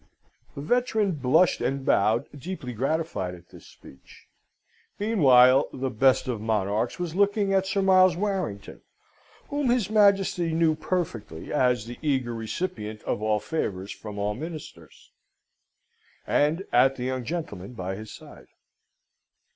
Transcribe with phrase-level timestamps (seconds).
[0.55, 4.27] The veteran blushed and bowed, deeply gratified at this speech.
[4.97, 8.81] Meanwhile, the Best of Monarchs was looking at Sir Miles Warrington
[9.49, 15.11] (whom his Majesty knew perfectly, as the eager recipient of all favours from all Ministers),
[16.25, 18.47] and at the young gentleman by his side.